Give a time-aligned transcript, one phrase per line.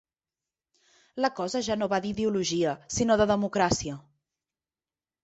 [1.25, 3.99] La cosa ja no va d’ideologia, sinó de democràcia.